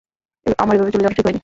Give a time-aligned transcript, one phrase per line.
[0.59, 1.39] আমার এভাবে চলে যাওয়াটা ঠিক হয়নি।